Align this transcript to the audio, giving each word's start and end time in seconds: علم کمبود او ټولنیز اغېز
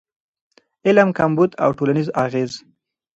علم 0.87 1.09
کمبود 1.17 1.51
او 1.63 1.69
ټولنیز 1.77 2.07
اغېز 2.23 2.51